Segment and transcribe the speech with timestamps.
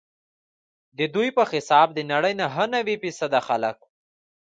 [0.97, 3.77] ددوی په حساب د نړۍ نهه نوي فیصده خلک.